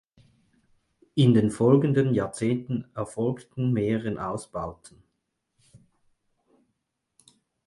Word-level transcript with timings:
In 1.13 1.35
den 1.35 1.51
folgenden 1.51 2.15
Jahrzehnten 2.15 2.89
erfolgten 2.95 3.71
mehrere 3.71 4.29
Ausbauten. 4.29 5.03